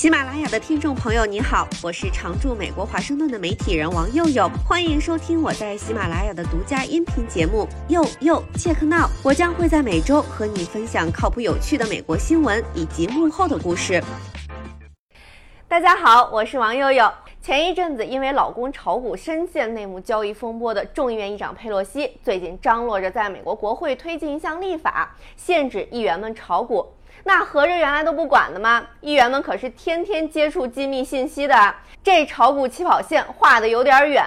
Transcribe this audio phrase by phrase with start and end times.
[0.00, 9.06] 喜马拉雅的听众朋友，你好，我是常驻美国华盛顿的媒体人王佑佑，欢迎收听我在喜马拉雅的独家音频节目《佑佑切克闹》。
[9.22, 14.02] 我将会在每周和你分享靠谱有趣的美国新闻以及幕后的故事。
[15.68, 17.12] 大家好，我是王佑佑。
[17.42, 26.86] 前一阵子因为老公炒股深陷内幕交易风波的众议院议长佩洛西，最近张罗着在美国国会推进一项立法，限制议员们炒股。
[27.24, 28.86] 那合着原来都不管的吗？
[29.00, 34.24] 议员们可是天天接触机密信息的，这炒股起跑线画的有点远。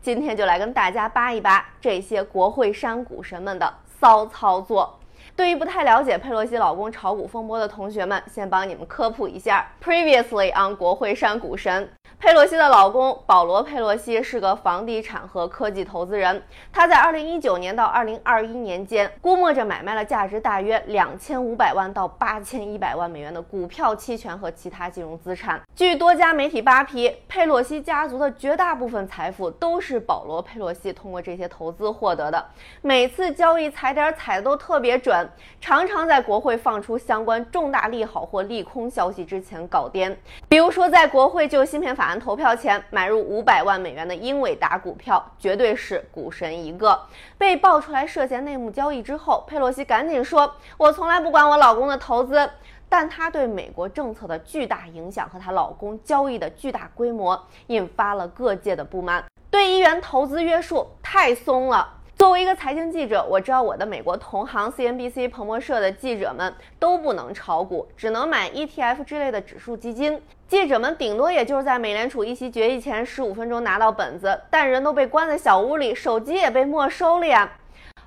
[0.00, 4.97] 今天就来跟大家扒一扒这些国会山股神们的骚操作。
[5.38, 9.64] 对于不太了解佩洛西老公炒股风波的同学们，先帮你们科普一下。
[9.80, 11.88] Previously on 国会山股神。
[12.18, 16.42] 佩洛西的老公保罗·佩洛西是个房地产和科技投资人。
[16.72, 25.60] 他在2019年到2021年间，估摸着买卖了价值大约2500万到8100万美元的股票期权和其他金融资产。
[25.76, 32.44] 据多家媒体扒皮，佩洛西家族的绝大部分财富都是保罗·佩洛西通过这些投资获得的。
[32.82, 35.27] 每次交易踩点踩的都特别准，
[35.60, 40.14] 常常在国会放出相关重大利好或利空消息之前搞颠。
[40.48, 42.18] 比如说，在国会就芯片法案。
[42.18, 47.00] 投票前买入五百万美元的英伟达股票，绝对是股神一个。
[47.38, 52.50] 被爆出来涉嫌内幕交易之后，佩洛西赶紧说：“我从来不管我老公的投资，
[52.88, 59.24] 但他对美国政策的巨大影响和她老公交易的巨大规模，引发了各界的不满。
[59.50, 70.20] 对议员投资约束太松了。”作为一个财经记者，我知道我的美国同行 CNBC 彭博社的记者们都不能炒股，只能买 ETF 之类的指数基金。
[70.48, 77.48] 记者们顶多也就是在美联储议席决议前十五分钟拿到本子，但人都被关在小屋里，手机也被没收了呀。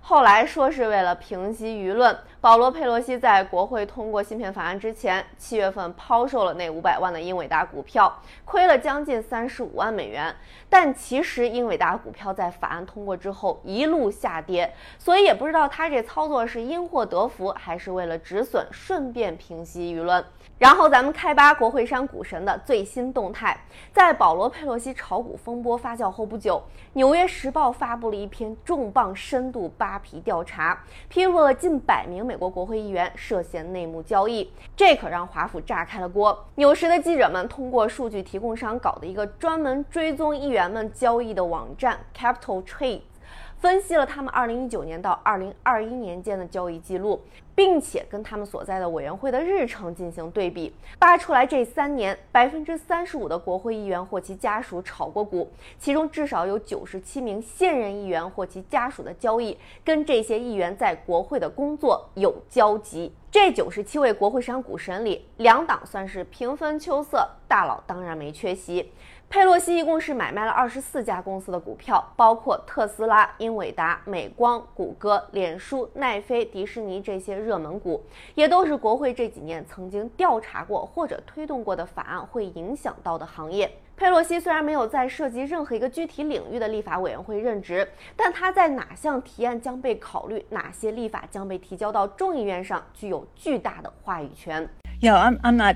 [0.00, 8.10] 后来说是为了平息舆论，保罗·佩洛西在国会通过芯片法案之前，七月份抛售了那五百万的英伟达股票，
[8.46, 10.34] 亏了将近三十五万美元。
[10.70, 20.24] 但其实英伟达股票在法案通过之后一路下跌，所以也不知道他这操作是因祸得福，还是为了止损，顺便平息舆论。
[20.56, 23.58] 然后咱们开扒国会山股神的最新动态，
[23.92, 26.62] 在保罗·佩洛西炒股风波发酵后不久，
[26.94, 36.46] 《纽约时报》发布了一篇重磅深度扒皮调查，披露了近百名美国国会议员涉嫌内幕交易，这可让华府炸开了锅。
[36.54, 43.00] 纽时的记者们通过数据提供商搞的一个专门追踪议员们交易的网站 Capital Trade。
[43.60, 47.20] 分析了他们2019年到2021年间的交易记录，
[47.54, 63.12] 并且跟他们所在的委员会的日程进行对比，扒出来这三年百分之三十五的国会议员或其家属炒过股，其中至少有九十七名现任议员或其家属的交易跟这些议员在国会的工作有交集。
[63.30, 68.90] 这九十七位国会山股神里，两党算是平分秋色，大佬当然没缺席。
[69.32, 78.02] 佩洛西一共是买卖了二十四家公司的股票，包括特斯拉、英伟达、美光、谷歌、脸书、奈飞、迪士尼这些热门股，
[78.34, 83.70] 也都是国会这几年曾经调查过或者推动过的法案会影响到的行业。
[83.96, 94.68] 佩洛西虽然没有在涉及任何一个具体领域的立法委员会任职，但他在哪项提案将被考虑，哪些立法将被提交到众议院上，具有巨大的话语权。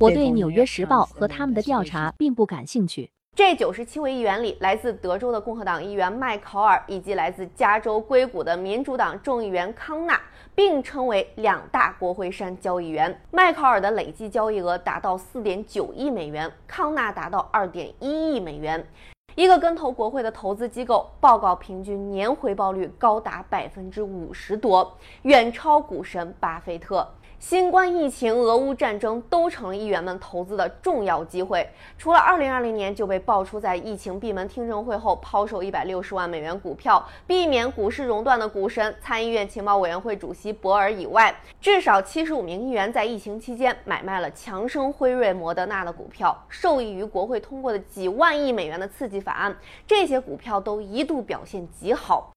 [0.00, 3.08] 我对《纽约时报》和他们的调查并不感兴趣。
[3.36, 10.18] 这九十七位议员里，来自德州的共和党议员麦考尔以及来自加州硅谷的民主党众议员康纳
[10.54, 13.20] 并称为两大国会山交易员。
[13.30, 18.82] 麦考尔的累计交易额达到四点九亿美元，康纳达到二点一亿美元。
[19.34, 27.06] 一个跟投国会的投资机构报告，平均年回报率高达百分之五十多，远超股神巴菲特。
[27.38, 31.68] 新冠疫情、俄乌战争都成了议员们投资的重要机会。
[31.98, 49.56] 除了2020年就被爆出在疫情闭门听证会后抛售160万美元股票，避免股市熔断的股神参议院情报委员会主席博尔以外，至少75名议员在疫情期间买卖了强生、辉瑞、摩德纳的股票，受益于国会通过的几万亿美元的刺激法案，
[49.86, 52.32] 这些股票都一度表现极好。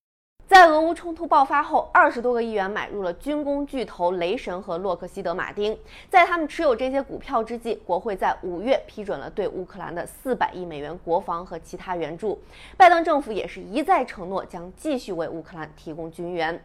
[0.49, 5.77] 在俄乌冲突爆发后，二十多个议员买入了军工巨头雷神和洛克希德马丁。
[6.09, 12.41] 在他们持有这些股票之际，国会在五月批准了对乌克兰的四百亿美元国防和其他援助。
[12.75, 16.59] 拜登政府也是一再承诺将继续为乌克兰提供军援。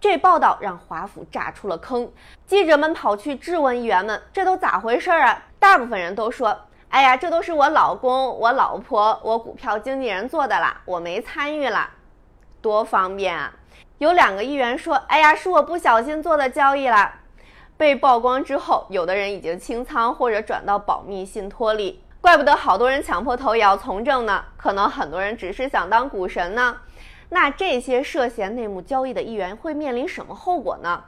[0.00, 2.10] 这报道让华府炸出了坑，
[2.46, 6.58] 记者们跑去质问议员们：“这都咋回事啊？”大部分人都说
[6.88, 11.90] ：“哎呀，这都是我老公、我老婆、我股票经纪人做的啦，我没参与啦。”
[12.60, 13.54] 多方便啊！
[13.98, 17.20] 有两个议员说：“哎呀，是我不小心做的交易啦。”
[17.76, 22.02] 被曝光之后，有的人已经清仓或者转到保密信托里。
[22.20, 24.44] 怪不得好多人抢破头也要从政呢。
[24.56, 26.76] 可能很多人只是想当股神呢。
[27.30, 31.04] 那这些涉嫌内幕交易的议员会面临什么后果呢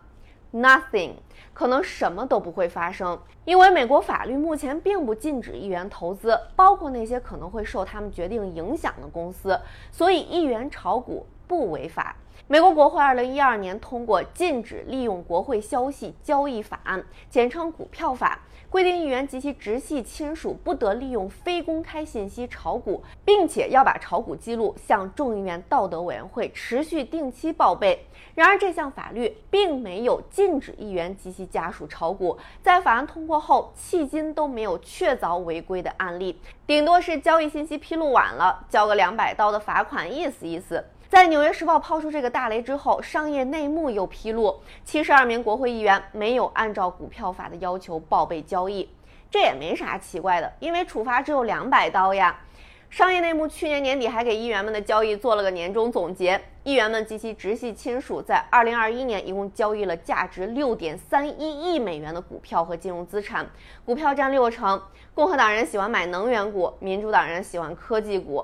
[0.55, 1.15] ？Nothing，
[1.53, 9.61] 可能什么都不会发生，因为美国法律目前并不禁止议员投资，包括那些可能会受他们决定影响的公司，
[9.91, 12.17] 所以议员炒股不违法。
[12.49, 18.41] 美国国会二零一二年通过《禁止利用国会消息交易法案》，简称《股票法》，
[18.73, 28.07] 规定议员及其直系亲属不得利用非公开信息炒股，并且要把炒股记录向众议院道德委员会持续定期报备。
[28.35, 40.83] 然而，这项法律并没有禁止议员及其家属炒股，在法案通过后，迄今都没有确凿违规的案例，顶多是交易信息披露晚了，交个两百刀的罚款，意思意思。
[41.13, 48.89] 在《纽约时报》抛出这个大雷之后，商业内幕又披露，七十二名国会议员没有按照股票法的要求报备交易，
[49.31, 52.41] 这也没啥奇怪的，因为处罚只有两百刀呀。
[52.89, 63.47] 商业内幕去年年底还给议员们的交易做了个年终总结，议员们及其直系亲属在二零二一年一共交易了价值六点三一亿美元的股票和金融资产，
[63.85, 64.81] 股票占六成。
[65.13, 68.43] 共和党人喜欢买能源股，民主党人喜欢科技股。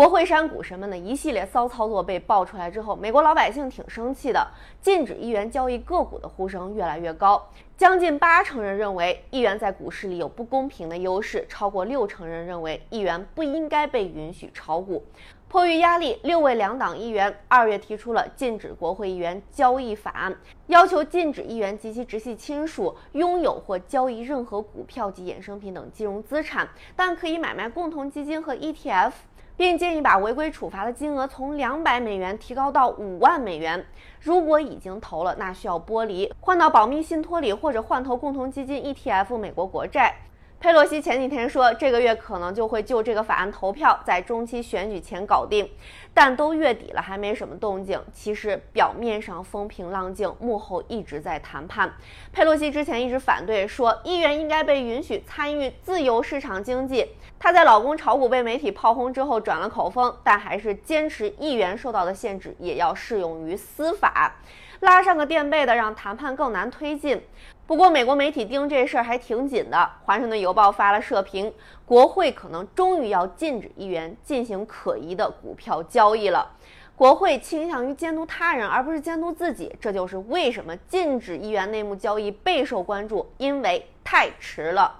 [0.00, 4.50] 国会山股神们的一系列骚操作被爆出来之后，美国老百姓挺生气的，
[4.80, 7.46] 禁止议员交易个股的呼声越来越高。
[7.76, 15.04] 将近八成人认为议员在股市里有不公平的优势，超过六成人认为议员不应该被允许炒股。
[15.48, 20.34] 迫于压力，六位两党议员二月提出了禁止国会议员交易法案，
[20.68, 29.10] 要求禁止议员及其直系亲属拥有或交易任何股票及衍生品等金融资产，但可以买卖共同基金和 ETF。
[29.60, 33.84] 并建议把违规处罚的金额从两百美元提高到五万美元。
[34.18, 40.14] 如果已经投了，那需要剥离，换到保密信托里，或者换投共同基金 ETF、美国国债。
[40.60, 45.66] 佩洛西前几天说，这个月可能就会就这个法案投票，在中期选举前搞定。
[46.12, 47.98] 但都月底了，还没什么动静。
[48.12, 51.90] 其实表面上风平浪静，幕后一直在谈判。
[52.30, 57.08] 佩洛西之前一直反对，说议员应该被允许参与自由市场经济。
[57.38, 64.36] 她在老公炒股被媒体炮轰之后转了口风，但还是坚持议员受到的限制也要适用于司法。
[64.80, 67.22] 拉上个垫背的，让谈判更难推进。
[67.70, 69.76] 不过，美国媒体盯这事儿还挺紧的。
[70.04, 71.54] 《华盛顿邮报》发了社评：
[71.86, 76.50] 国会可能终于要禁止议员进行可疑的股票交易了。
[76.96, 79.72] 国会倾向于监督他人，而不是监督自己。
[79.80, 84.92] 这就是为什么禁止议员内幕交易备受关注，因为太迟了。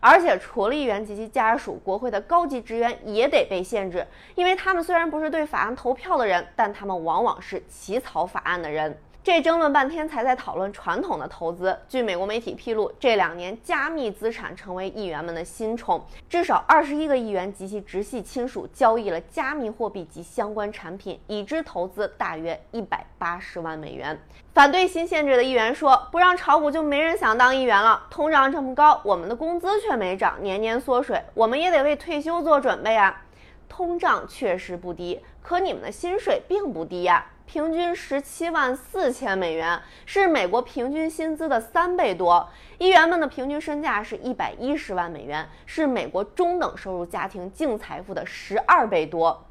[0.00, 8.98] 而且，除了议员及其家属，国会的高级职员也得被限制，因为他们虽然不是对法案投票的人，但他们往往是起草法案的人。
[9.26, 11.76] 这争论半天才在讨论传统的投资。
[11.88, 24.16] 据美国媒体披露，这两年加密资产成为议员们的新宠，至少二十一个议员及其直系亲属交易了加密货币及相关产品，已知投资大约一百八十万美元。
[24.54, 28.06] 反对新限制的议员说：“不让炒股就没人想当议员了。
[28.08, 33.24] 通胀这么高，我们的工资却没涨，年年缩水，我们也得为退休做准备啊。
[33.68, 42.46] 通胀确实不低，可你们的薪水并不低呀。”平均十七万四千美元，是美国平均薪资的三倍多。
[42.78, 49.46] 议员们的平均身价是一百一十万美元，是美国中等收入家庭净财富的十二倍多。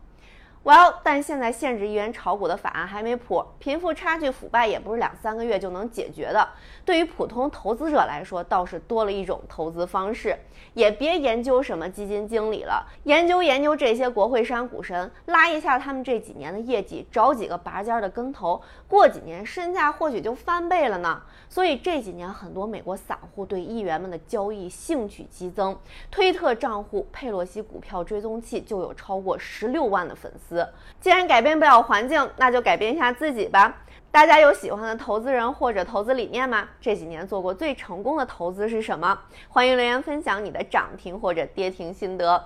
[0.65, 6.50] Well，但现在限制议员炒股的法案还没谱，贫富差距、腐败也不是两三个月就能解决的。
[6.84, 10.36] 对于普通投资者来说，倒是多了一种投资方式。
[10.74, 21.22] 也别研究什么基金经理了，研究研究这些国会山股神，拉一下他们这几年的业绩，找几个拔尖的跟投，过几年身价或许就翻倍了呢。
[21.48, 25.77] 所以这几年很多美国散户对议员们的交易兴趣激增，
[26.10, 30.55] 推特账户佩洛西股票追踪器就有超过十六万的粉丝。
[31.02, 33.82] 既然改变不了环境，那就改变一下自己吧。
[34.12, 36.68] 大家有喜欢的投资人或者投资理念吗？
[36.80, 39.20] 这几年做过最成功的投资是什么？
[39.50, 42.42] 欢迎留言分享你的涨停或者跌停心得。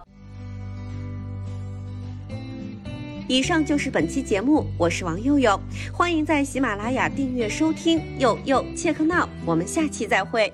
[3.28, 5.60] 以上就是本期节目，我是王佑佑，
[5.94, 8.01] 欢迎在喜马拉雅订阅收听。
[8.18, 10.51] 佑佑切克闹，我们下期再会。